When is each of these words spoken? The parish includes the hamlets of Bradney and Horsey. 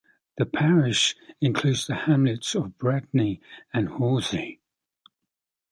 The 0.37 0.47
parish 0.47 1.15
includes 1.41 1.85
the 1.85 1.93
hamlets 1.93 2.55
of 2.55 2.75
Bradney 2.79 3.39
and 3.71 3.87
Horsey. 3.87 4.59